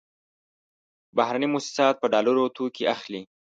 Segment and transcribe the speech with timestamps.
[1.15, 3.21] بهرني موسسات په ډالرو توکې اخلي.